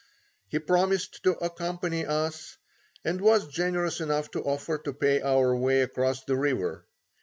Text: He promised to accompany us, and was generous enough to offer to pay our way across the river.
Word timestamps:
He 0.47 0.57
promised 0.57 1.21
to 1.25 1.33
accompany 1.37 2.07
us, 2.07 2.57
and 3.05 3.21
was 3.21 3.47
generous 3.53 4.01
enough 4.01 4.31
to 4.31 4.41
offer 4.41 4.79
to 4.79 4.93
pay 4.93 5.21
our 5.21 5.55
way 5.55 5.81
across 5.83 6.23
the 6.23 6.35
river. 6.37 6.87